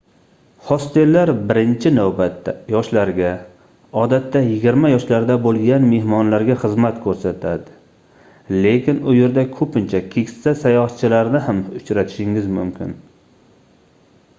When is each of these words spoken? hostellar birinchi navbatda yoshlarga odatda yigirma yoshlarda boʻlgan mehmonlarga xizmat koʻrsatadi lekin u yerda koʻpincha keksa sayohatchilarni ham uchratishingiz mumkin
hostellar 0.67 1.31
birinchi 1.49 1.89
navbatda 1.97 2.53
yoshlarga 2.75 3.27
odatda 4.05 4.41
yigirma 4.45 4.91
yoshlarda 4.93 5.35
boʻlgan 5.45 5.85
mehmonlarga 5.91 6.57
xizmat 6.65 6.97
koʻrsatadi 7.05 8.57
lekin 8.65 9.05
u 9.05 9.15
yerda 9.19 9.47
koʻpincha 9.61 10.03
keksa 10.19 10.55
sayohatchilarni 10.65 11.43
ham 11.51 11.63
uchratishingiz 11.85 12.51
mumkin 12.59 12.97